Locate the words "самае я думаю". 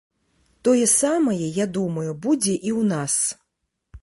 0.93-2.09